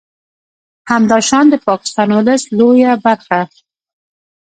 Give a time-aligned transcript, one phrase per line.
[0.93, 3.05] همداشان د پاکستان ولس لویه ب